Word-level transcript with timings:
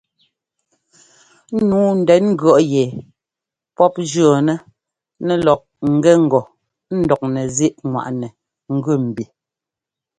Nǔu 1.67 1.83
ndɛn 1.99 2.23
ŋgʉ̈ɔ́ 2.33 2.59
yɛ 2.73 2.83
pɔ́p 3.75 3.93
jʉɔ́nɛ 4.11 4.53
nɛlɔk 5.25 5.61
ŋ́gɛ 5.91 6.11
ŋgɔ 6.25 6.41
ńdɔk 6.99 7.21
nɛzíꞌŋwaꞌnɛ 7.33 8.27
gʉ 8.83 8.87
mbi. 9.07 9.23